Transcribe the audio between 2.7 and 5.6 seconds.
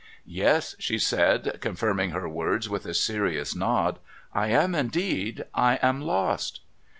a serious nod.' I am indeed.